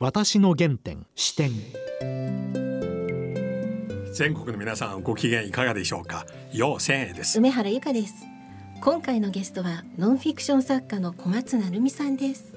[0.00, 1.50] 私の原点視点。
[4.14, 6.24] 全国の皆さんご機嫌いかがでしょうか？
[6.52, 7.38] 陽千恵です。
[7.40, 8.14] 梅原由香です。
[8.80, 12.54] 今回のゲストはノンフィクション作家の小松成美さんです。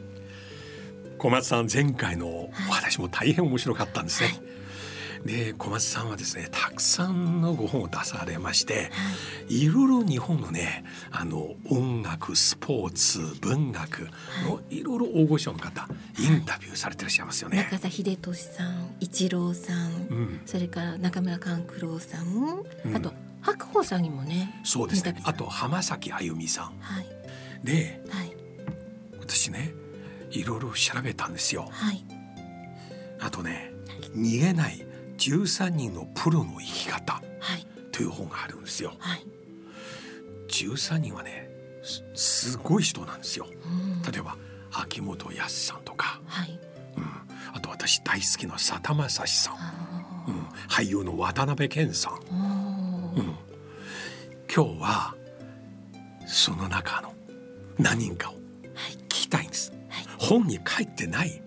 [1.17, 4.50] 小松さん前回のお話も大変面白かったんですね、はい
[5.25, 8.79] で小松さんはですねたくさんのご本を出されまして、は
[9.49, 14.09] い、いろいろ日本のねあの音楽スポーツ文学
[14.45, 14.81] のい。
[14.83, 15.87] ろいろ大御所の方、は
[16.19, 17.57] い、インタビューされてらっしゃいますよね。
[17.57, 25.15] 中田秀俊さん一郎さん、うん、それから中村勘九郎さん、うん、あと白鵬さんにもねそうですね。
[25.23, 26.65] あと浜崎あゆみさん。
[26.79, 27.05] はい、
[27.63, 28.35] で、はい、
[29.19, 29.73] 私ね
[30.31, 31.67] いろいろ調べたんですよ。
[31.71, 32.03] はい、
[33.19, 33.71] あとね
[34.15, 34.85] 逃げない
[35.21, 37.21] 13人のプロの生き方
[37.91, 38.93] という本があるんですよ。
[38.97, 39.25] はい、
[40.47, 41.47] 13人はね
[42.15, 43.45] すごい人なんですよ。
[44.11, 44.35] 例えば
[44.71, 46.59] 秋元康さんとか、はい、
[46.97, 47.03] うん、
[47.53, 49.55] あと私大好きなさだまさしさん、
[50.27, 52.13] うん、俳優の渡辺謙さん、
[53.15, 53.35] うん、
[54.53, 55.15] 今日は
[56.25, 57.13] その中の
[57.77, 59.71] 何人かを聞きたいんです。
[59.89, 61.43] はい、本に書いてない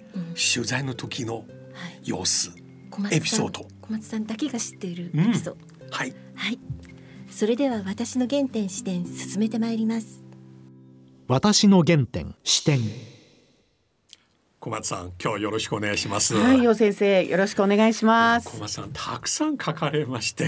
[0.54, 1.44] 取材の時の
[2.04, 2.52] 様子、
[3.10, 3.66] エピソード。
[3.82, 5.56] 小松さんだけが知っているエピソード、
[5.86, 6.58] うん、はい、はい、
[7.30, 10.22] それでは私の原点視点進めてまいります。
[11.28, 12.80] 私の原点視点。
[14.60, 16.34] 小松さん今日よろしくお願いします。
[16.34, 18.48] はいよ先生よろしくお願いします。
[18.48, 20.46] 小松さんたくさん書かれまして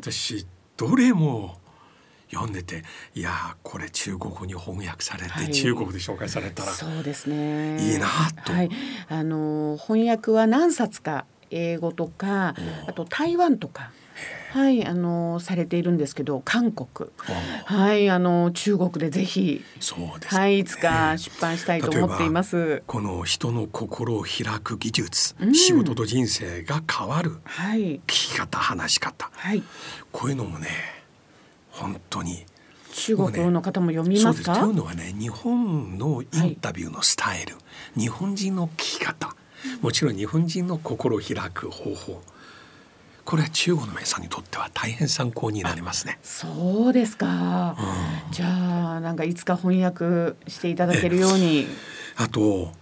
[0.00, 0.46] 私
[0.78, 1.58] どれも
[2.30, 2.82] 読んでて
[3.14, 7.76] いやこれ中国語に翻訳されて、はい、中国で紹介されたらそうですね。
[7.92, 8.08] いいな
[8.46, 8.70] と、はい、
[9.10, 12.54] あの翻訳は何冊か英語とか
[12.86, 13.90] あと台湾とか。
[14.52, 17.08] はい、あのされているんですけど、韓国、
[17.64, 22.82] はい、あの中国でぜひ、そうです、ね、はい、いつか出版したいと思っています。
[22.86, 29.62] この人の心を開く技術、うん、仕事と人生が変わる、はい、聞き方、話し方、はい、
[30.12, 30.68] こういうのもね、
[31.70, 32.44] 本当に
[32.92, 37.60] 中国の方も読みますか、ね、というのはね日本のインタビューのスタイル、は
[37.96, 39.34] い、日本人の聞き方
[39.80, 42.22] もちろん日本人の心を開く方法
[43.24, 46.18] これは中国の皆さんにとっては大変参考になりますね。
[46.24, 47.76] そうですか。
[47.78, 48.46] うん、じゃ
[48.96, 51.68] あなんかいつか翻訳していただけるように。
[52.16, 52.72] あと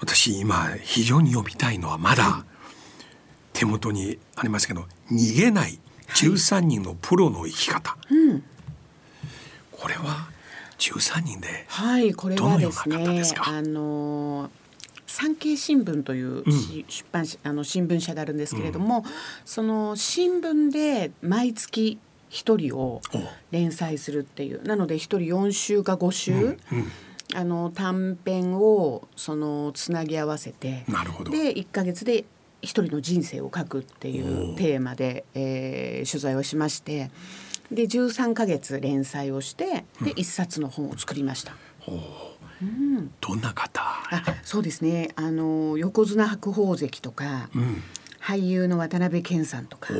[0.00, 2.44] 私今非常に読みたいのはまだ
[3.52, 5.78] 手元にありますけど逃げない
[6.14, 7.90] 13人のプロの生き方。
[7.90, 8.44] はいうん、
[9.72, 10.30] これは
[10.78, 11.66] 13人で
[12.34, 13.42] どのような方ですか？
[13.42, 14.61] はい、あのー
[15.12, 16.44] 産経新聞という、うん、
[16.88, 19.04] 出版あの新聞社であるんですけれども、うん、
[19.44, 21.98] その新聞で毎月
[22.30, 23.02] 一人を
[23.50, 26.58] 連載するっていうなので一人4週か5週、うん、
[27.34, 30.86] あの短編をそのつなぎ合わせて
[31.30, 32.24] で1か月で
[32.62, 37.10] 一人の人生を書くっていうテーマで、えー、取材をしまして
[37.70, 41.54] で13か月連載をしてで1冊の本を作りました。
[41.88, 41.90] う。
[41.90, 42.00] ん、
[43.20, 43.82] どんな方？
[43.82, 45.10] あそうですね。
[45.16, 47.82] あの横綱白鵬関とか、うん、
[48.20, 49.94] 俳優の渡辺謙さんとか。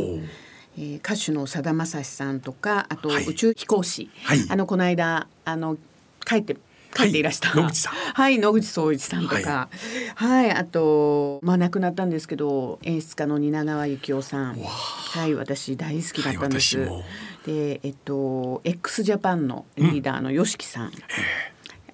[0.74, 5.76] えー、歌手のさだまさしさんとかあと宇宙飛行士、はい、あのこの間あの
[6.24, 6.56] 帰って
[6.94, 7.92] 帰っていらした、はい、野口さん。
[7.92, 9.68] はい野口聡一さんとか。
[10.14, 14.56] はい、はい、あとまあ亡くなったんですけど演出家の蜷川幸雄さん。
[14.56, 17.04] はい私大好きだったんです、はい、
[17.44, 20.92] でえっと x ジャパンのリーダーの YOSHIKI さん、うん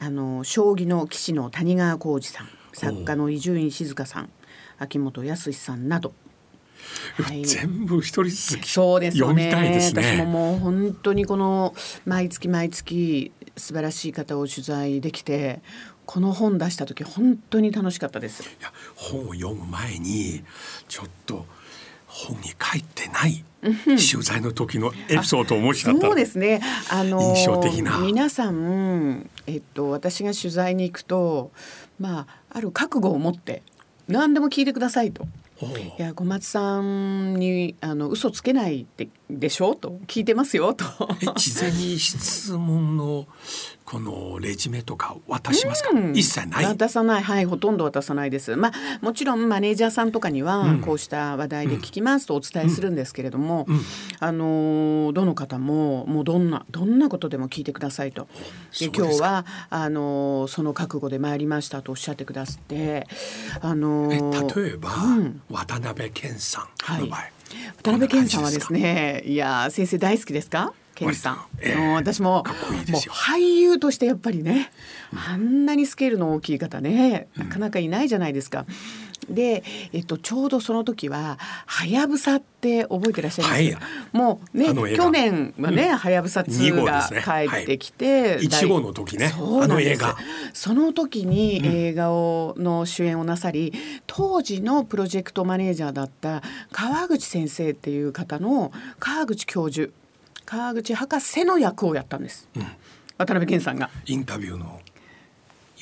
[0.00, 4.30] あの将棋の棋士の谷川浩二さん作家の伊集院静香さん
[4.78, 6.12] 秋元康さんなど、
[7.22, 9.52] はい、全部一人ずつそうですよね。
[9.52, 15.60] 私ももう本当にこの毎月毎月素晴らしい方を取材できて
[16.06, 18.42] この本出した時本当に楽しかったです。
[18.42, 20.44] いや本を読む前に
[20.86, 21.44] ちょっと
[22.26, 23.44] 本に書いてない
[23.84, 26.60] 取材の時のエピソードをお持ちだったそうですね。
[26.90, 27.98] あの印象的な。
[27.98, 31.50] 皆さん、えっと、私が取材に行くと
[31.98, 33.62] まあある覚悟を持って
[34.06, 35.26] 何でも聞いてくださいと。
[35.98, 39.72] いや小松さんにあの嘘つけないででしょ？
[39.72, 40.84] うと聞いてますよと。
[41.36, 43.26] 事前に質問の
[43.84, 46.64] このレジュメとか渡しますか、うん、一切ない？
[46.64, 47.22] 渡さない。
[47.22, 48.56] はいほとんど渡さないです。
[48.56, 53.76] まあもちろんマネージャーさんとかにはこうした話題で聞きますとお伝えするんですけれども、うん。
[53.76, 53.82] うん、
[54.20, 58.28] あのどの方ももうどんなどんなことでも聞いてくださいと。
[58.78, 63.06] で今日はあのその覚悟で参りましたとおっしゃってくださって
[63.60, 64.08] あの
[64.54, 64.90] 例えば、
[65.50, 66.66] 渡辺謙さ
[66.96, 67.32] んの場合、はい、
[67.82, 70.72] 渡辺謙さんはですねいや先生大好きですか？
[70.94, 72.42] 健さん、えー、私ももう
[73.12, 74.72] 俳優としてやっぱりね、
[75.28, 78.66] あんなにスケールの大きい方ねなかなかいないじゃないですか。
[79.28, 79.62] で、
[79.92, 83.78] えっと、ちょうどその時は「はやぶさ」って覚えてらっしゃいます？
[83.78, 89.32] か、はい、もうね去年はね「はやぶさ2」が帰ってきて、ねはい、号の時ね。
[89.34, 90.16] あの映画。
[90.54, 96.42] その時に映画をの主演をなさり、うん、当時のプロジェクトマネージャーだった
[96.72, 99.92] 川口先生っていう方の川口教授
[100.46, 102.62] 川口博士の役をやったんです、うん、
[103.18, 103.90] 渡辺謙さんが。
[104.06, 104.80] インタビューの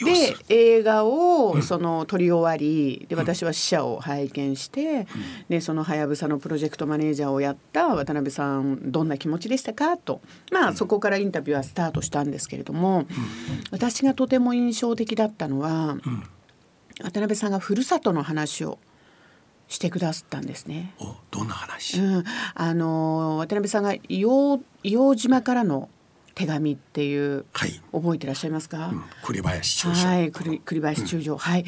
[0.05, 5.07] で映画をその撮り終わり、で私は死者を拝見して、
[5.49, 9.97] でそのはやぶさのプロジェクトマネージャーをやった渡辺さんどんな気持ちでしたか？
[9.97, 10.21] と。
[10.53, 13.07] まあそこからインタビューはスタートしたんですけれども、
[13.71, 15.99] 私がとても印象的だったのは、
[17.03, 18.79] 渡辺さんがふるさとの話を
[19.69, 20.95] してくださったんですね。
[21.31, 25.89] どんな話、うん、あの渡辺さんが硫黄島からの
[26.37, 30.07] 手紙っていう、はい、覚えてらっしゃいますか、うん、栗林中将。
[30.07, 30.31] はい。
[30.31, 31.65] 栗栗林中将、うん、はい、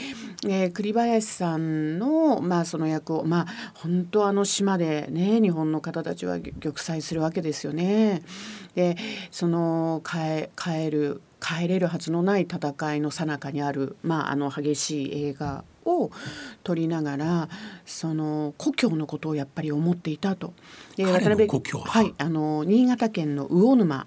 [0.46, 8.22] えー、栗林さんのまあその役をまあ本当あの島でね日本の方たちは玉砕するわけですよね。
[8.74, 8.98] で
[9.30, 16.10] その帰帰る帰れるはずのない戦いの最中にある、まあ、あの激しい映画を
[16.62, 17.48] 撮りながら
[17.86, 20.52] その故郷のことをやっぱり思っていたと。
[20.96, 22.14] で渡辺はい。
[22.18, 24.06] あの新潟県の魚沼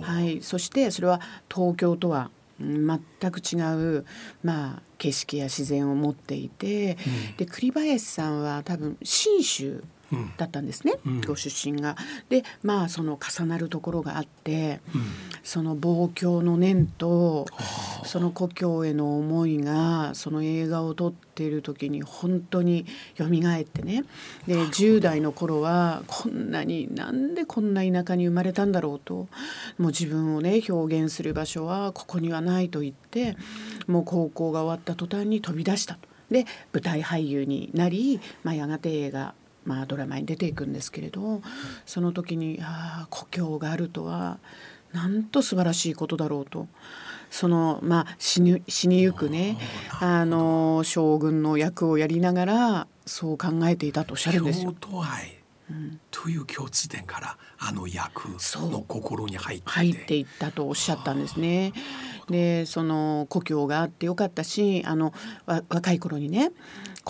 [0.00, 1.20] はい、そしてそれは
[1.52, 2.30] 東京とは
[2.60, 3.56] 全く違
[3.98, 4.04] う、
[4.44, 6.98] まあ、景色や自然を持っていて、
[7.30, 9.82] うん、で栗林さんは多分信州
[10.36, 11.96] だったんですね、うん、ご出身が。
[12.28, 15.02] でまあその重なるところがあって、うん、
[15.42, 17.46] その望郷の念と
[18.04, 22.86] その故郷への思いがその映画を撮っている時に本当に
[23.16, 24.04] よみがえってね。
[24.46, 29.28] で10代の頃はこんなになんでこんな田舎に生まれたんだろうとも
[29.78, 33.36] う自分をね表現する場所はここにはないと言って
[33.86, 36.08] もう高校が終わった途端に飛び出したと。
[36.30, 39.34] で舞台俳優になり、まあ、やがて映画
[39.70, 41.42] まあ、ドラマに出ていくんですけれど
[41.86, 44.38] その時にああ故郷があるとは
[44.92, 46.66] なんと素晴らしいことだろうと。
[47.30, 49.56] そのまあ死に死にゆくね
[50.00, 54.74] あの将軍の役をやりながらそう考えていたとおっしゃるんですよ。
[55.70, 61.72] うん、という共通点からあの役の心に入って入っていったとおっしゃったんですね。
[62.28, 65.14] でその故郷があってよかったしあの
[65.46, 66.50] 若い頃にね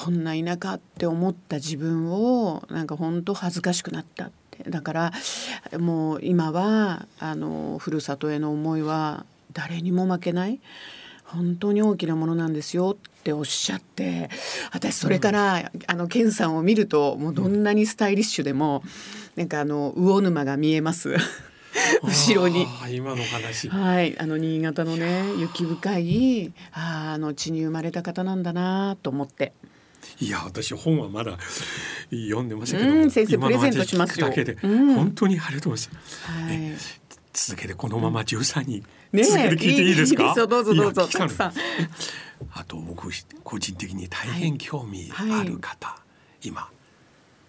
[0.02, 4.64] こんな田舎って思った自分をなんか本当恥ずかしくなったって。
[4.70, 5.12] だから
[5.78, 10.58] もう今はあのふるさとへの思いは誰にも負けない。
[11.24, 14.30] 本当に大きなものなんですよっておっしゃって。
[14.72, 18.82] 私それから、うん、あの健さんを見るともうどんなにスタイリッシュでも、
[19.36, 21.14] なんかあの魚沼が見えます。
[22.02, 22.66] 後ろに。
[22.90, 23.68] 今の話。
[23.68, 24.18] はい。
[24.18, 29.52] あの新潟のね雪深いああの地に生まれた方なんだなと思って
[30.20, 31.38] いや私本はまだ
[32.10, 34.28] 読んでませんけど、うん、先生プレゼントしますよ。
[34.28, 36.72] だけで、うん、本当にありがとうございます、はい、
[37.32, 41.52] 続けてこのまま13人、ね、続けて聞いていいですかどうぞどうぞたくさん。
[42.52, 43.10] あと僕
[43.44, 45.96] 個人的に大変興味ある方、は
[46.42, 46.70] い、今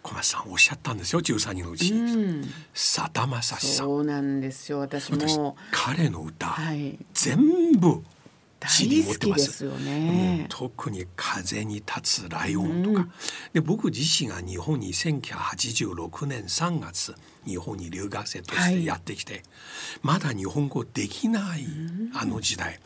[0.01, 2.43] 小松さんおっしゃったんですよ13人のうち、うん、
[2.73, 3.85] さだまさしさん。
[3.85, 4.79] そうなんですよ。
[4.79, 5.55] 私も。
[5.71, 8.03] 彼の歌、はい、全部
[8.67, 9.63] CD 持ってます。
[9.63, 13.11] よね、特に風に立つライオンとか、うん、
[13.53, 17.15] で僕自身が日本に1986年3月
[17.45, 19.43] 日本に留学生としてやってきて、はい、
[20.03, 21.65] まだ日本語できない
[22.15, 22.79] あの時代、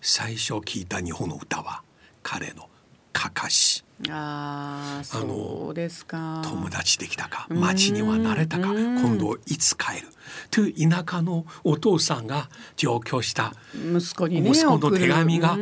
[0.00, 1.82] 最初聞いた日本の歌は
[2.22, 2.68] 彼の
[3.12, 6.40] 「かかし」あそうですか。
[6.44, 10.08] 友達できたか町には慣れたか今度いつ帰る？
[10.50, 15.58] という田舎のお父さんが上京した息子に、ね、息子の手紙が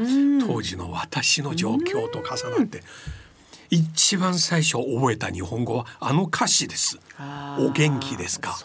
[0.47, 2.83] 当時の私の状況と重なって
[3.71, 6.99] 一番最初覚えた日本語はあの歌詞です。
[7.59, 8.57] お元気ですか？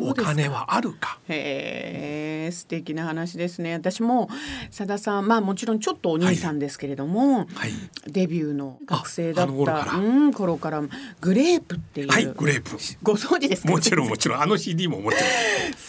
[0.00, 1.18] お金はあるか？
[1.28, 3.74] へえ素敵な話ですね。
[3.74, 4.28] 私も
[4.70, 7.46] さださんまあもちろんちょっとお兄さんですけれども、はい。
[7.54, 7.72] はい、
[8.08, 10.82] デビューの学生だったうん頃から
[11.20, 12.76] グレープっていうはいグレープ。
[13.02, 13.70] ご存知ですか？
[13.70, 14.42] もちろんもちろん。
[14.42, 15.18] あの CD ももち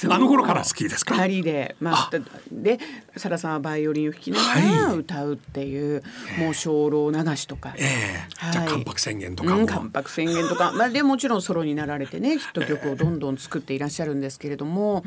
[0.06, 0.14] ろん。
[0.14, 1.16] あの頃から好きですか？
[1.16, 2.12] 二人でまあ
[2.52, 2.80] で
[3.18, 4.54] さださんはバイオリンを弾きなが
[4.90, 10.72] ら歌うっていう、はい、もう精霊流しとか、えー、はい、じゃ関白宣言とかも、うん、関白宣言とか。
[10.74, 15.04] まあでもちろんソロになられてねヒット曲をどんどん作っていらっしゃるんですけれども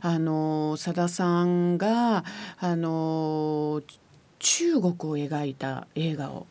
[0.00, 2.24] あのさださんが
[2.58, 3.82] あの
[4.38, 6.46] 中国を描いた映画を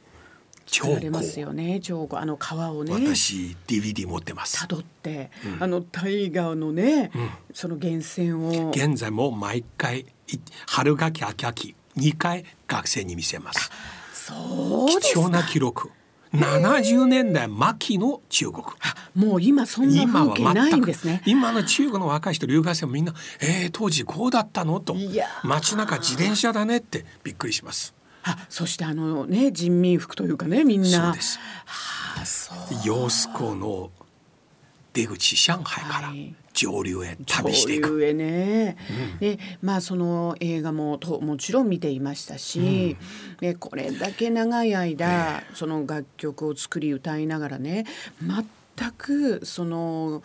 [0.65, 4.65] 作られますよね彫刻あの川をね私 DVD 持ってます。
[4.65, 8.69] 辿って、うん、あの大河のね、うん、その源泉を。
[8.71, 10.05] 現在も毎回
[10.67, 13.69] 春学期秋秋2回学生に見せます。
[14.13, 15.91] そう貴重な記録
[16.33, 18.65] 70年代末期の中国
[19.15, 24.95] もう今そんな風景ないんですね今の中国の若い人留学生もみんな「えー、当時こうだったの?」と
[25.43, 27.93] 「街中自転車だね」ってびっくりします。
[28.23, 31.05] あそしてあのね人民服というかねみんな。
[31.05, 31.39] そうです。
[31.65, 33.89] はあ、そう揚子江の
[34.93, 36.13] 出口上海から
[36.61, 37.89] 上流へ旅していく。
[37.89, 38.77] 上流へね。
[39.13, 47.85] うん、でまあその映画もともちろん見ていましたし、うん、でこれだけ長い間、その楽曲を作り歌いながらね
[48.21, 50.21] 全くその。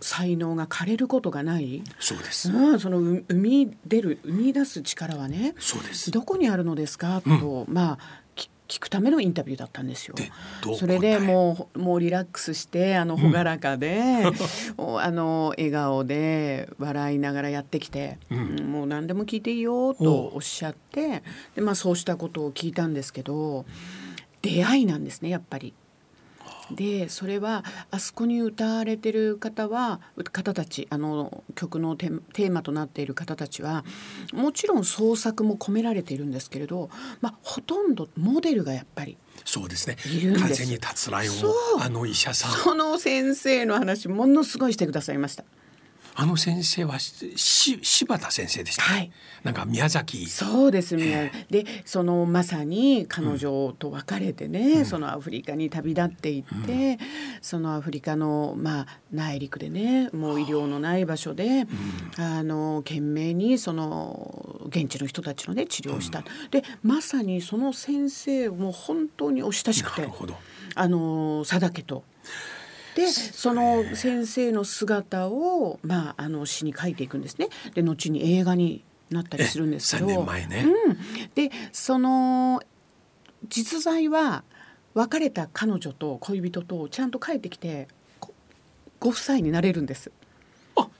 [0.00, 1.84] 才能が枯れることがない。
[2.00, 6.10] そうです、うん、その生み出る生み出す力はねそうです。
[6.10, 7.20] どこにあるのですか？
[7.20, 7.98] と、うん、まあ
[8.66, 10.14] 聞くためのインタビューだったんですよ。
[10.78, 14.22] それでもうもうリラックスしてあの朗らかで、
[14.78, 21.22] うん、あの笑顔で笑いながらやってきて、うん、もう何でも聞いていいよとおっしゃって
[21.54, 23.66] で、まあ、そうしたことを聞いたんですけど
[24.40, 25.74] 出会いなんですねやっぱり。
[26.70, 30.00] でそれはあそこに歌われてる方は
[30.32, 33.84] 方たちあの曲のテーマとなっている方たちは
[34.32, 36.90] もちろん創作も込められているんですけれど、
[37.20, 39.96] まあ、ほとんどモデルがやっぱりそうですね。
[39.96, 41.34] 風に立つライオン
[41.82, 42.52] あの医者さん。
[42.52, 45.44] その先生の話ものすごいしてくださいました。
[46.16, 47.34] あの先生はし
[47.82, 49.10] 柴田先生でした、はい、
[49.42, 50.26] なんか宮崎。
[50.26, 56.98] そうですね、でそのまさに彼女と別れてね、うん、そのアフリカに旅立っていって、うん、
[57.42, 61.66] そのアフリカのまあ内陸でねもう医療のない場所で、
[62.18, 70.08] うん、あの懸命にその現地の人たちのね治療をした、でまさにその先生も本当にお親しくて
[70.76, 72.04] あの佐竹と。
[72.94, 77.48] でその先生の姿を、まあ、あの詩に書いていくんですね。
[77.74, 80.96] で後に映画になったりするんですけど、ね、うん、
[81.34, 82.62] でその
[83.48, 84.44] 実在は
[84.94, 87.88] 別れた彼女と恋人とちゃんと帰ってきて
[89.00, 90.10] ご夫妻になれるんです。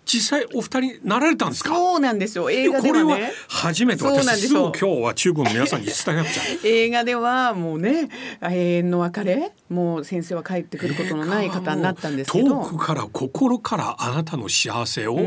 [0.05, 1.75] 実際お二人なられたんですか？
[1.75, 2.51] そうなんですよ。
[2.51, 3.33] 映画ではね。
[3.49, 4.05] 初めて。
[4.05, 8.11] 私すぐ今日は中国の皆さんに伝えなくちゃ映画ではもうね
[8.43, 12.49] 永遠の別れもう先生は帰ってくることのない方になったんですけど。
[12.49, 15.19] 遠くから心からあなたの幸せを、お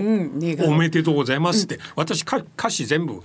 [0.75, 3.21] めでとうございますって、うん、私か歌詞全部、うん、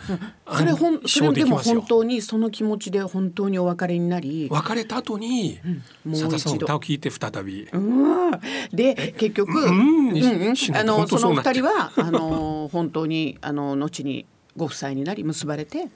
[0.57, 4.49] それほんそれでも本当にその気持ちで本当にお別れになり。
[4.51, 5.61] 別れた後に、
[6.05, 6.53] うん、もう一度。
[6.63, 8.31] 歌を聞いて再び、うん、
[8.73, 10.09] で結局、うん？
[10.11, 15.89] うん、あのその二人はあの本当にあの後にご夫妻になり結ばれて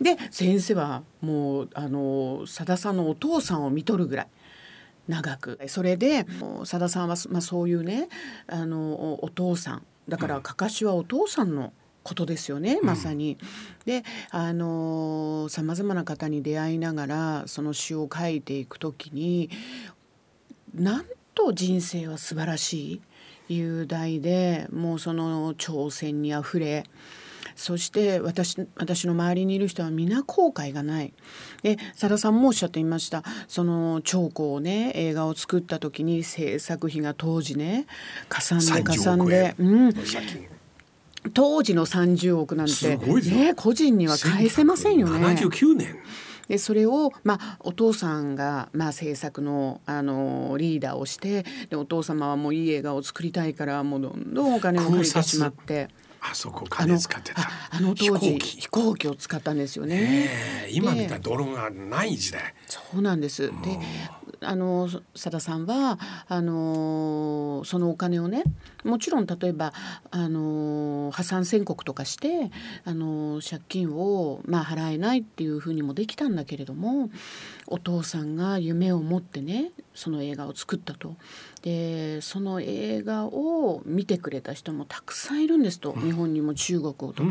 [0.00, 4.28] で先生はもうあのさださんのお父さんを見とるぐらい。
[5.08, 6.24] 長くそれで
[6.64, 8.08] さださんは、まあ、そういうね
[8.46, 11.72] あのお父さんだからかかしはお父さんの
[12.04, 13.38] ことですよね、まさに。
[13.84, 19.50] であのさまざまな方に出会いながらその詩を書いていく時に
[20.74, 23.00] なんと人生は素晴らしい
[23.48, 26.84] 雄大でもうその挑戦にあふれ
[27.54, 31.12] そして私私の周りにいる人は皆後悔がない。
[31.62, 37.86] で佐田さんもおっしゃっていましたその長江をね映画を作った時に制作費が当時ね
[38.28, 39.54] かさんでかさんで。
[39.58, 39.92] うん
[41.34, 45.24] 当時の30億なんて、ね、個人には返せませんよね。
[45.24, 45.96] 79年
[46.48, 55.88] でそれを、まあ、お父さんが、まあ、制作のあのリーダーをしてでお父様はもういい映画を作りたいからもうどんどんお金を借りてしまって。
[56.24, 60.68] あそこ金使ってたあの当時飛行機を使ったんですよね。
[60.70, 62.54] 今みたいなドローンがない時代。
[62.68, 63.48] そうなんです。
[63.48, 63.52] で
[64.44, 68.44] あの佐田さんはあのそのお金をね
[68.84, 69.72] もちろん例えば
[70.10, 72.50] あの破産宣告とかして
[72.84, 77.10] あの借金を、まあ、払えないっていうふうにもできたんだけれども
[77.66, 81.16] お父さんが夢を持ってねその映画を作ったと。
[81.62, 87.22] でその映画を見てくれた人もたくさんいるんですと、日本にも中国をと。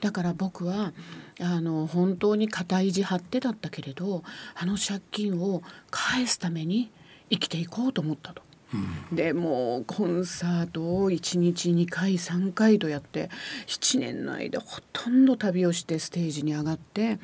[0.00, 0.92] だから僕は
[1.40, 4.22] あの本当に固い意地張ってだったけれど
[4.54, 6.90] あの借金を返すために
[7.30, 8.42] 生きていこうと思ったと。
[8.72, 13.28] うん、でもうコンサートを1日2回3回とやって
[13.66, 17.18] 7年の間ほとんど旅をしてステージに上がって、うん、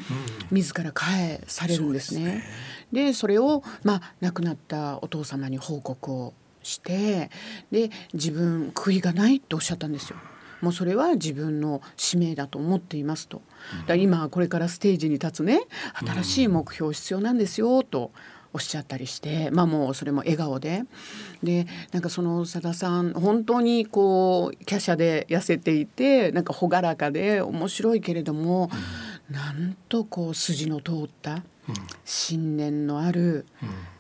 [0.50, 2.42] 自ら返されるんですね。
[2.92, 7.30] で、ね、それを、まあ、亡くなったお父様に報告をして
[7.70, 10.16] で自分悔いがないとおっしゃったんですよ。
[10.60, 13.42] もうそれは自分の使命だと思っていますと。
[13.86, 15.60] だ今これからステージに立つね
[15.94, 18.10] 新しい目標必要なんですよと。
[18.52, 20.84] おおっしゃったりしてまあもうそれも笑顔で
[21.42, 28.70] でなんかそのさださん本当にこう華奢で痩せていてなんか朗らかで面白いけれども、
[29.28, 31.42] うん、なんとこう筋の通った、
[32.06, 33.44] 信念のある、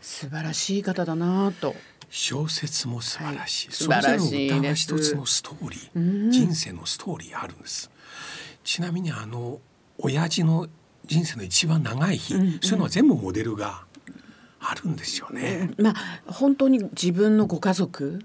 [0.00, 1.74] 素晴らしい方だなと。
[2.08, 7.90] 小説も素晴らしい、はい、素晴らしい歌は一つのストーリー、うん、人生のストーリーあるんです。
[8.64, 9.60] ちなみにあの
[9.98, 10.68] 親父の
[11.04, 13.84] 人生の一番長い日、うんうん、そういうのは全部モデルが
[14.58, 15.70] あるんですよね。
[15.78, 15.94] まあ
[16.26, 18.20] 本当に自分のご家族、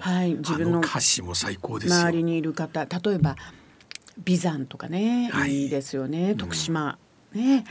[0.00, 3.36] はい、自分の歌詞も最高です周りにいる方、例えば
[4.24, 6.34] 眉山とかね、はい、いいですよね。
[6.34, 6.98] 徳島、
[7.34, 7.64] うん、ね。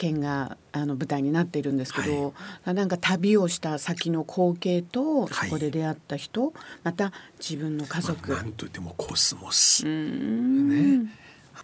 [0.00, 6.52] 県があの舞台になっているんですけど、はい、なんか旅をした先の光景とそこで出会った人、はい、
[6.84, 9.84] また自分の家族、まあ、なんといってもコスモス。
[9.84, 11.06] ね。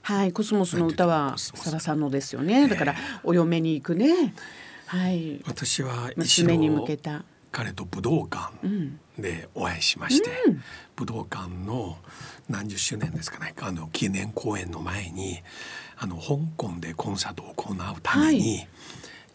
[0.03, 2.69] はいコスモスの歌はさださんのですよね。
[2.69, 4.35] だからお嫁に行くね。
[4.87, 5.41] はい。
[5.47, 7.25] 私は娘に向けた。
[7.51, 8.53] 彼と武道館
[9.19, 10.63] でお会いしまして、うん、
[10.95, 11.97] 武道館の
[12.51, 13.55] 何十周年ですかね。
[13.63, 15.43] あの記念公演の前に
[15.99, 18.69] あの香港でコンサートを行うために、はい、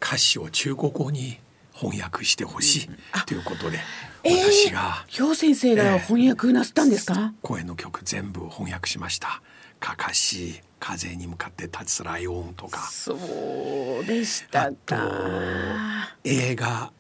[0.02, 1.40] 歌詞を中国語に
[1.74, 2.90] 翻訳してほしい
[3.26, 3.80] ということで、
[4.24, 9.42] 私が氷先生が翻訳なすったんですか、えー、声の曲全部翻訳しました。
[9.80, 12.82] かかし風に向かって立つライオンとか。
[12.92, 16.16] そうでしたか。
[16.24, 16.92] 映画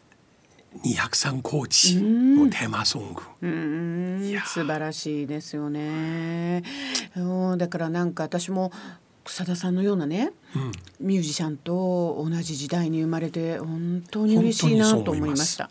[0.84, 3.22] 203コーチのテーマソング。
[4.46, 6.64] 素晴らしいですよね。
[7.58, 8.72] だからなんか私も
[9.24, 15.70] 草田さんのようなね、うん、ミュージシャンと同じ時代に生まれて本当に嬉しいなと思いました。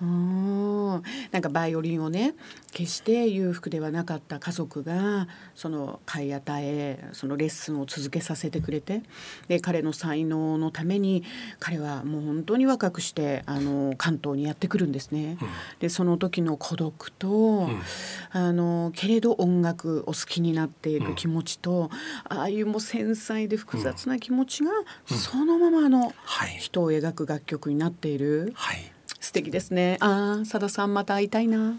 [0.00, 1.02] うん。
[1.32, 2.34] なんかバイオリンをね
[2.72, 9.02] 決して裕福ではなかった家族がその買い与えそのレッスンを続けさせてくれて
[9.48, 11.24] で彼の才能のために
[11.58, 15.38] 彼はもう本当に若くしてあの関東にやってくるんですね。
[15.40, 15.48] うん、
[15.80, 17.82] でその時の孤独と、うん、
[18.30, 21.90] あのけれど音楽お好きになっている気持ちと、
[22.30, 24.70] うん、ああいうもう繊細で複雑な気持ちが、
[25.06, 26.12] そのままの
[26.58, 28.52] 人を描く楽曲になっている。
[28.54, 29.96] はい素敵ですね。
[30.00, 31.78] ああさださんまた会いたいな。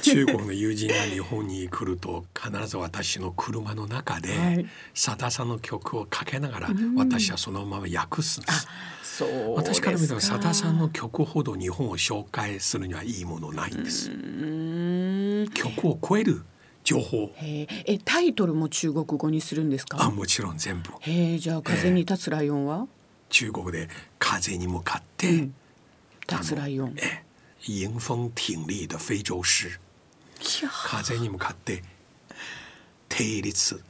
[0.00, 8.66] 中国の友人が日本に来ると必ず私の車の中でさだ、さんの曲をかけながら私はそのまま訳すんです。
[9.02, 14.10] そう私から見たらさださんの曲ほど日本を紹介するにはいいものないんです。
[15.52, 16.42] 曲を超える
[16.84, 17.30] 情報。
[17.36, 17.66] え
[18.02, 20.02] タイトルも中国語にするんですか？
[20.02, 20.90] あもちろん全部。
[21.00, 22.86] へじゃあ風に立つライオンは？
[23.28, 25.54] 中国で風に向かって、うん
[26.30, 26.96] 立つライオン。
[27.60, 29.78] 迎風挺立的非洲狮。
[30.68, 31.82] 風に向かって
[33.08, 33.80] 定立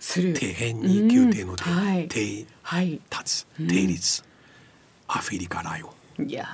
[0.00, 0.34] する。
[0.34, 4.24] 底辺に宮廷の定、はい、定、はい、立つ定立、
[5.06, 6.28] アフリカライオン。
[6.28, 6.48] いや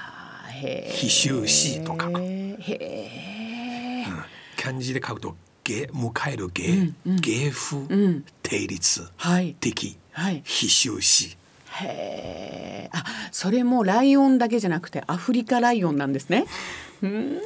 [0.51, 2.11] へ奇襲死とか。
[2.11, 4.25] へうん、
[4.57, 11.38] 漢字で書くと迎迎える芸、うんうん、芸風、うん、定立、はい、敵、はい、奇襲死。
[11.81, 12.91] へえ。
[12.93, 16.47] あ、それもライオンだけじゃなくてアフリカライオンなんですね。
[17.03, 17.41] うん。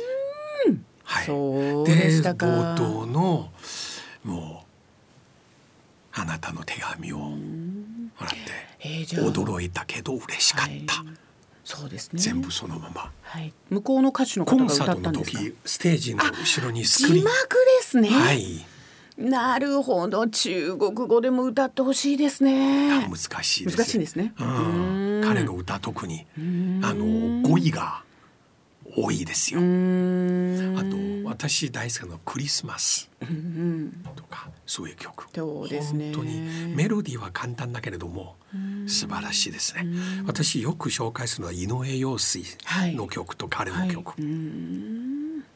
[1.05, 1.27] はい。
[1.27, 2.47] そうでしたか。
[2.47, 3.51] 冒頭の
[4.25, 4.67] もう
[6.13, 7.37] あなたの手紙をも
[8.21, 8.37] らって、
[8.81, 11.03] えー、驚いたけど嬉しかった。
[11.03, 11.15] はい
[11.65, 12.21] そうですね。
[12.21, 13.13] 全部そのまま。
[13.23, 13.55] はい。
[13.71, 15.39] 向こうの歌手の方が歌ったんですか？
[15.65, 17.25] ステージの後ろにスクリーン。
[17.25, 17.37] 字幕
[17.81, 18.09] ですね。
[18.09, 18.67] はい。
[19.17, 20.27] なるほど。
[20.27, 23.07] 中国語でも歌ってほしいですね。
[23.09, 26.27] 難しい難しいですね、うん、彼の歌特に
[26.83, 28.03] あの語彙が
[28.97, 29.61] 多いですよ。
[29.61, 29.63] あ
[30.85, 30.97] と
[31.29, 33.11] 私大好きなクリスマス
[34.17, 35.27] とかそういう曲。
[35.35, 36.13] そうですね。
[36.13, 38.37] 本当にメロディーは簡単だけれども
[38.87, 39.87] 素晴らしいですね。
[40.27, 42.45] 私よく紹介するのは井上陽水
[42.95, 44.11] の曲と彼の曲。
[44.11, 44.21] はい、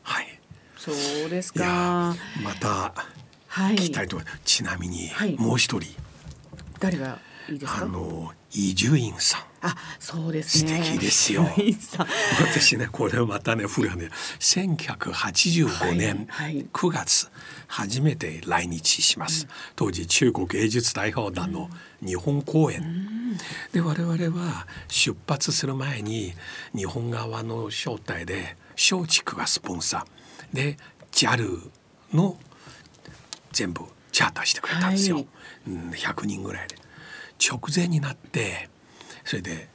[0.03, 0.41] はい、
[0.77, 2.15] そうですか。
[2.43, 2.95] また
[3.57, 5.95] 聞きたいと、はい、ちなみにもう一人、
[6.79, 7.83] 誰がいいですか？
[7.83, 9.41] あの伊集院さん。
[9.63, 10.83] あそうですね。
[10.83, 11.45] 素敵ですよ。
[12.41, 16.29] 私ねこれまたね古いね1985年
[16.73, 17.29] 9月
[17.67, 21.69] 初めて来日します、はい、当時中国芸術代表団の
[22.01, 23.37] 日本公演、うん、
[23.73, 26.35] で我々は出発する前に
[26.75, 30.57] 日本側の招待で松竹がスポンサー。
[30.57, 30.77] で
[31.11, 31.71] JAL
[32.13, 32.39] の
[33.57, 33.81] 全部
[34.13, 35.27] チャーターしてくれたんですよ、はい、
[35.95, 36.77] 100人ぐらいで。
[37.39, 38.69] 直前になって
[39.25, 39.69] それで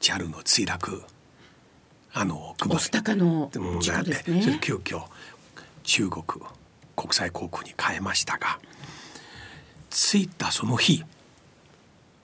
[0.00, 1.02] JAL の墜落
[2.12, 4.42] あのオスタカの事故ですね。
[4.42, 5.02] それ急遽
[5.82, 6.24] 中国
[6.94, 8.58] 国際航空に変えましたが
[9.88, 11.02] 着いたその日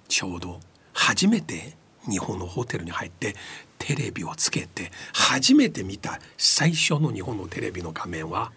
[0.09, 0.61] ちょうど
[0.93, 1.75] 初めて
[2.09, 3.35] 日本のホテルに入って
[3.79, 8.53] テレビをつけて初めて見た最初の日本のテレビの画面は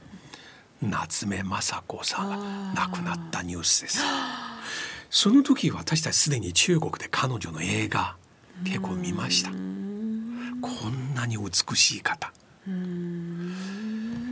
[0.81, 4.03] 夏目雅子さんが亡くなったニュースです。
[5.09, 8.15] その時私たちすでに中国で彼女の映画
[8.63, 9.51] 結構見ました。
[9.51, 12.31] こんなに美しい方。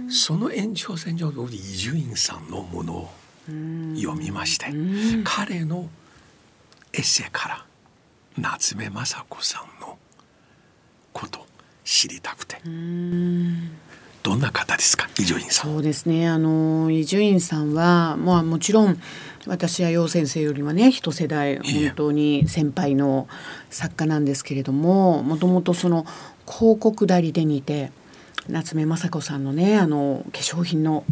[0.09, 3.09] その延長線上で伊集院さんのものを
[3.95, 4.67] 読みまして
[5.23, 5.89] 彼の
[6.93, 7.65] エッセイから
[8.37, 9.97] 夏目雅子さんの
[11.13, 11.45] こと
[11.83, 12.59] 知りたくて。
[14.23, 15.07] どんな方ですか？
[15.17, 15.71] 伊集院さん。
[15.71, 16.27] そうですね。
[16.27, 18.99] あの伊集院さんはまあもちろん
[19.47, 23.27] 私や楊先生よりはね一世代本当に先輩の
[23.69, 26.05] 作家なんですけれどももともとその
[26.45, 27.91] 広告代理でにて
[28.49, 31.05] 夏目雅子さんのねあの化粧品の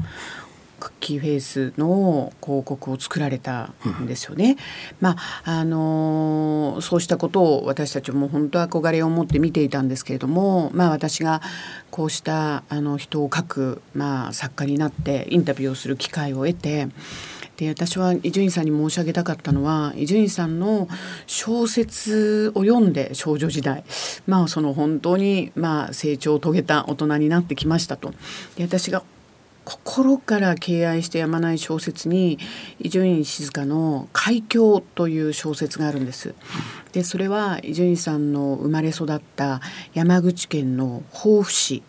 [0.79, 4.57] クッキーフェイスの広告を作られたんですよね。
[5.01, 11.41] まああのそうしたことを私たちも本当憧れを持って見ていたんですけれども、まあ、私が
[11.91, 16.87] こうしたあの人を書く、まあ、作家になってインタビューをする機会を得て。
[17.57, 20.87] で私は伊集院さんに申し上げたかったのは伊集院さんの
[21.25, 23.83] 小説を読んで少女時代
[24.27, 28.13] まあその本当にまあ成長を遂げた大人になってきましたと。
[28.57, 29.03] で私が
[29.67, 32.39] 心から敬愛してやまない小説に
[32.80, 36.34] 伊集院静の「海峡」という小説があるんです。
[36.93, 39.60] でそれは伊集院さんの生まれ育った
[39.93, 41.84] 山口県の防府市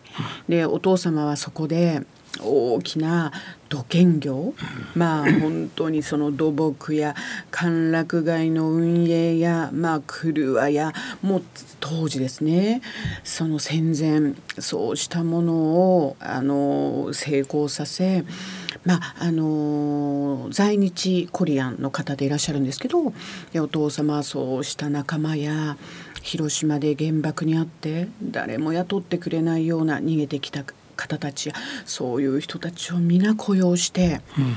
[0.49, 2.03] でお父様はそこで
[2.40, 3.33] 大きな
[3.68, 4.55] 土建業。
[4.94, 7.14] まあ本当にその土木や
[7.51, 11.42] 歓楽街の運営やまあ車やもう
[11.81, 12.83] 当時ですね。
[13.24, 18.24] その戦前そうしたものをあの成功させ
[18.85, 23.12] まああの在日コリアンの方でいらっしゃるんですけど
[23.57, 25.77] お父様はそうした仲間や
[26.22, 30.64] 広島で原爆にあって誰も雇ってくれないような逃げてきた
[30.99, 31.53] 方たち
[31.87, 34.57] そういう人たちを皆雇用して、うん、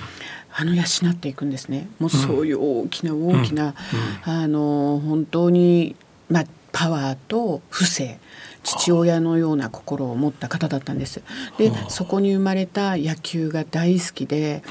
[0.54, 1.88] あの養っていくんですね。
[2.00, 3.76] もうそういう大きな大きな、
[4.24, 5.96] あの本当に、
[6.30, 8.20] まあ、パワーと不正
[8.64, 11.22] 父親のような心を持った方だったんです。
[11.58, 14.64] でそこに生まれた野球が大好きで、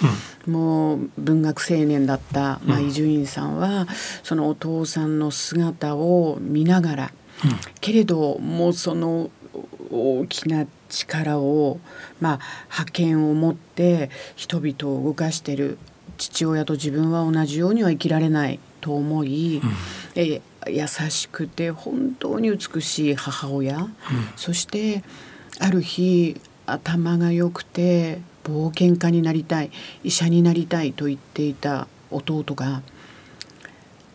[0.46, 3.86] うん、もう文学青年だった伊集院さんは
[4.22, 7.12] そのお父さんの姿を見ながら、
[7.44, 9.30] うん、けれどもうその
[9.90, 11.80] 大きな力を、
[12.20, 15.78] まあ、覇権を持って人々を動かしてる
[16.18, 19.70] 父親と自分は同じようには生きられないと思い、うん、
[20.14, 23.90] え優しくて本当に美しい母親、うん、
[24.36, 25.02] そして
[25.58, 29.70] ある日頭が良くて冒険家になりたい
[30.04, 32.82] 医者になりたいと言っていた弟が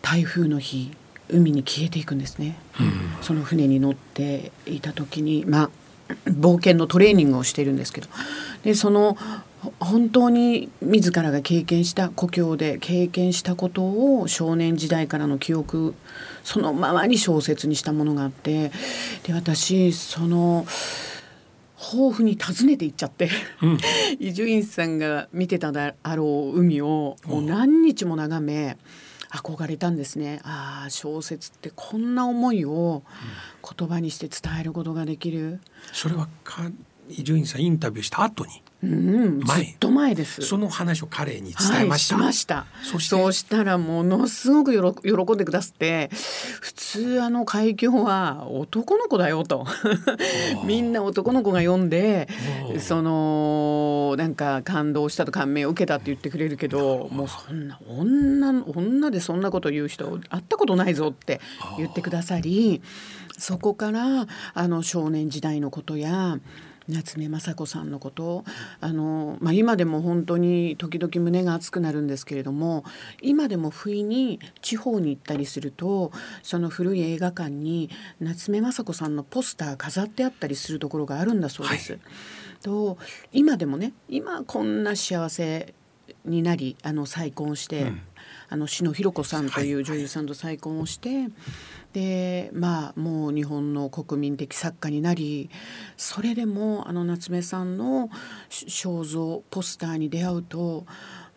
[0.02, 0.92] 台風の日
[1.28, 5.70] 海に消えていくんですね、うん、その船に乗っていた時にまあ
[6.24, 8.08] 冒険のトレーニングをしているんですけど
[8.62, 9.16] でその
[9.80, 13.82] 本当に自らが経験した故郷で経験したこと
[14.20, 15.94] を少年時代からの記憶
[16.44, 18.70] そのままに小説にしたものがあって
[19.24, 20.64] で私その
[21.92, 23.28] 豊富に訪ねていっちゃって
[24.18, 28.76] 伊集院さんが見てただろう海をもう何日も眺め。
[29.36, 30.40] 憧れたんですね。
[30.42, 33.02] ああ小説ってこんな思いを
[33.78, 35.60] 言葉にして伝えることができる、
[35.92, 36.28] それは
[37.08, 40.42] 伊集院さんインタビューした後にうん、ずっと前です。
[40.42, 42.66] その話を彼に伝えました、はい、しました。
[42.82, 46.10] そそうしたらものすごく喜んでくださって
[46.60, 49.66] 普通あの海峡は男の子だよと。
[50.64, 52.28] みんな男の子が読んで
[52.78, 61.40] そのなんか感動したと感銘を受けたって言ってくれるけどもうそんな女女でそんなこと言う人会ったことないぞって
[61.78, 62.82] 言ってくださり
[63.38, 66.38] そこからあの少年時代のことや
[66.88, 68.44] 夏目雅子さんのこと
[68.80, 72.84] あの、まあ、今でも本当に時々胸が熱くなるんですけれども
[73.22, 81.92] 今でも不意に地方に行ったりするとその古い映画館に夏目雅子さんのポスター飾ってあったりするところがあるんだそうです。
[81.92, 82.00] はい、
[82.62, 82.98] と
[83.32, 85.74] 今でもね今こんな幸せ
[86.24, 88.00] になりあの再婚して、うん、
[88.48, 91.32] あの篠弘子さんという女優さんと再婚をして、はいはい
[91.96, 95.48] でまあもう日本の国民的作家になり
[95.96, 98.10] それでもあの夏目さんの
[98.50, 100.84] 肖像ポスターに出会うと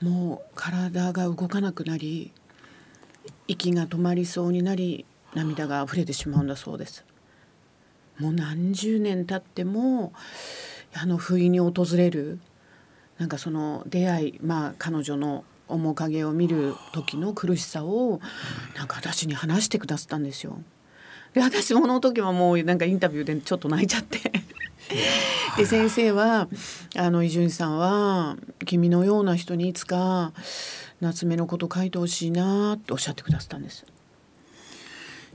[0.01, 2.33] もう体が動かなくなり
[3.47, 7.05] 息が止まりそうになり涙が溢れてしまうんだそうです。
[8.17, 10.11] もう何十年経っても
[10.93, 12.41] あの不意に訪れる
[13.17, 18.19] なんかその出会いまあ彼女の面影を見る時の苦しさを
[18.75, 20.61] なんか私に話してくださったんですよ。
[21.33, 24.31] で私もの時はもうなんかインタビューでちょっと泣いちゃって
[25.57, 26.47] で先生は
[26.95, 30.33] あの伊集院さんは君のような人にいつか
[31.01, 33.85] 夏目のこと書いてほしいなっておっしゃってくださったんです。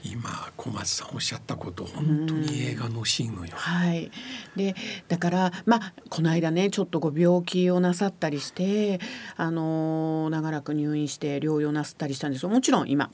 [0.05, 4.11] 今小松さんおっしゃったこと本当に映画のシーンのよう、はい、
[4.55, 4.75] で
[5.09, 9.01] だからまあこの間ねちょっとご病気をなさったりして
[9.37, 13.11] あの長らく入院して療養なすったりしたんですもちろん今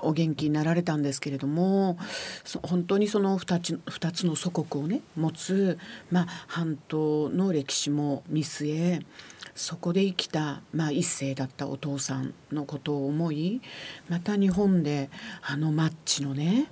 [0.00, 1.98] お元気になられたんですけれども
[2.62, 5.78] 本当にその2つ ,2 つの祖国をね持つ、
[6.10, 9.00] まあ、半島の歴史も見据え
[9.54, 13.60] そこで生きた、まあ、一世だったお父さんのことを思い
[14.08, 15.10] また日本で
[15.42, 16.70] あのマッチのね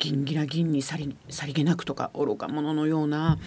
[0.00, 3.38] 銀ギラ銀にさりさりげなくとか愚か者のような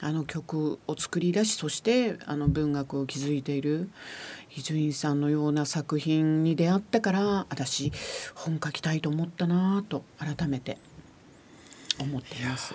[0.00, 3.88] あの曲を作り出しそしてあの文学を築いている
[4.54, 7.92] 伊集院さんのような作品に出会ってから私
[8.34, 10.76] 本書きたいと思ったなと改めて
[11.98, 12.74] 思っています。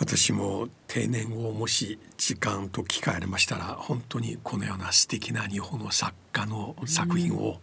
[0.00, 7.60] 私も定年後もし時間と機会ありましたら本当にこのような素敵な日本の作家の作品を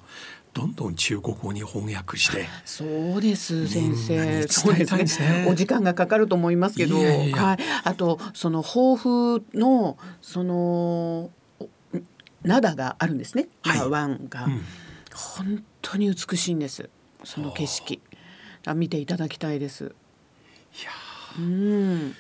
[0.57, 2.83] どんどん中国語に翻訳して、そ
[3.17, 4.47] うです先生。
[4.47, 5.45] そうですね。
[5.47, 6.97] お時間がかかると思いますけど。
[6.97, 11.29] はい、あとその抱負のその
[12.41, 14.61] 灘があるんですね、はい、湾が、うん、
[15.13, 16.89] 本当に美しいんです。
[17.23, 18.01] その景色。
[18.75, 19.83] 見ていただきたいです。
[19.83, 19.87] い
[20.83, 20.91] や
[21.37, 22.15] うん。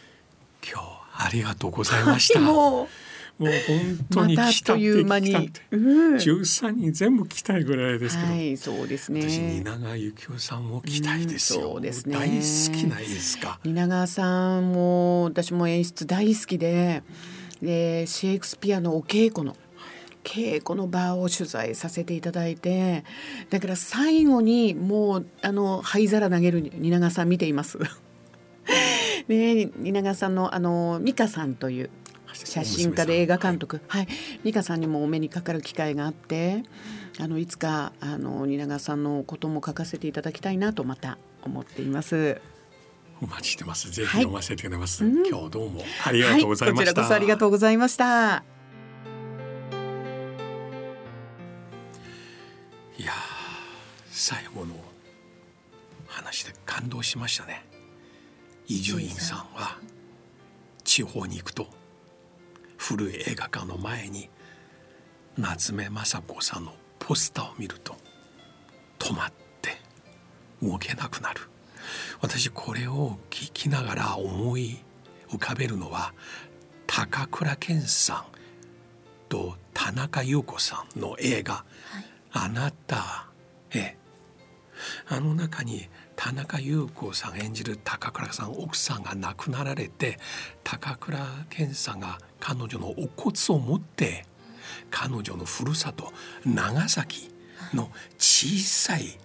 [0.63, 2.37] 今日ありがとうございました。
[2.39, 2.87] もう
[3.37, 5.03] もう本当に来たって来
[5.53, 9.21] た十三人全部来たいぐらいですけど、はい、そうですね。
[9.21, 11.61] 私蜷川幸雄さんも来たいですよ。
[11.61, 12.15] そうですね。
[12.15, 13.59] 大好きないですか。
[13.63, 17.03] 蜷川さんも私も演出大好きで、
[17.61, 19.55] でシェイクスピアのお稽古の。
[20.23, 23.05] 稽古の場を取材させていただいて
[23.49, 27.79] だから最後にもうあの灰皿投げる蜷川さん見ています
[29.29, 31.89] ね蜷川さんのあの美香さんという
[32.45, 34.07] 写真家で映画監督、はい、
[34.43, 36.63] 美香さんにもお目にかかる機会があって
[37.19, 42.41] あのいつかあの蜷川さんのことも書かせていただきたいなとまた思っています。
[43.21, 43.89] お待ちしてます。
[43.89, 48.43] ぜひ読ませてくれます、はい、今日どうもありがとうございました、はい、こちらこそありがとうございました。
[52.99, 53.11] いや
[54.11, 54.75] 最後の
[56.05, 57.65] 話で感動しましたね。
[58.67, 59.79] 伊集院さんは
[60.83, 61.67] 地方に行くと
[62.77, 64.29] 古い映画館の前に
[65.37, 67.95] 夏目雅子さんのポスターを見ると
[68.99, 69.77] 止まって
[70.61, 71.41] 動けなくなる。
[72.21, 74.79] 私これを聞きながら思い
[75.29, 76.13] 浮かべるのは
[76.85, 78.37] 高倉健さん
[79.29, 83.27] と田中優子さんの映画「はい、あなた」
[83.73, 83.97] え
[85.07, 90.17] あの中に田中優子さん演じる高倉さん奥さんが亡くなられて
[90.63, 94.25] 高倉健さんが彼女のお骨を持って
[94.89, 96.11] 彼女のふるさと
[96.43, 97.29] 長崎
[97.73, 99.19] の小さい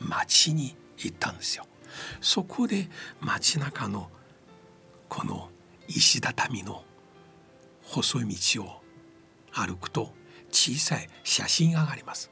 [0.00, 1.64] 町に行ったんですよ。
[2.20, 2.88] そこで
[3.20, 4.10] 街中の
[5.08, 5.48] この
[5.86, 6.82] 石畳の
[7.82, 8.82] 細い道を
[9.52, 10.12] 歩くと
[10.50, 12.30] 小さい写真があります。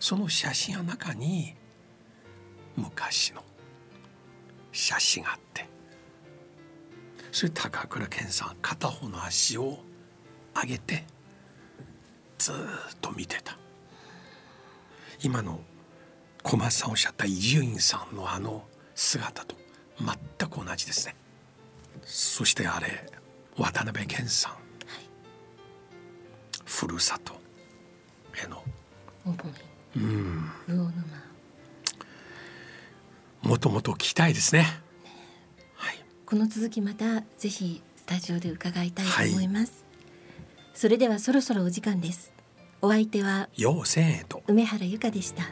[0.00, 1.54] その写真の中に
[2.76, 3.42] 昔の
[4.72, 5.66] 写真があって
[7.32, 9.78] それ高倉健さん片方の足を
[10.54, 11.04] 上げて
[12.38, 12.54] ずっ
[13.00, 13.56] と見てた。
[15.22, 15.60] 今の
[16.42, 19.56] 小松さんおっしゃった伊集院さんのあの姿と
[19.98, 21.16] 全く同じですね。
[22.04, 23.10] そしてあれ
[23.56, 24.60] 渡辺謙さん、はい、
[26.64, 27.34] ふるさと
[28.34, 28.62] への
[29.96, 30.92] うん、魚沼
[33.42, 34.66] もともと聞きたいですね。
[35.74, 39.84] はい、この続きまたぜひスタジオで伺いたいと思います。
[39.84, 42.32] はい、それではそろそろお時間です。
[42.82, 45.44] お相手は陽性と梅原由香でした。